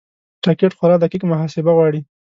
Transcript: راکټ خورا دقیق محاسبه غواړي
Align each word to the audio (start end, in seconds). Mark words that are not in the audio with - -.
راکټ 0.45 0.71
خورا 0.77 0.95
دقیق 1.03 1.23
محاسبه 1.31 1.71
غواړي 1.77 2.01